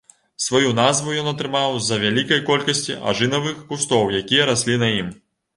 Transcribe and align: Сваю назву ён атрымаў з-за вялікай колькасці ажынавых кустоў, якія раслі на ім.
Сваю 0.43 0.69
назву 0.79 1.13
ён 1.23 1.27
атрымаў 1.33 1.75
з-за 1.77 1.99
вялікай 2.05 2.41
колькасці 2.49 2.97
ажынавых 3.13 3.63
кустоў, 3.69 4.11
якія 4.23 4.49
раслі 4.53 4.83
на 4.87 4.91
ім. 5.01 5.17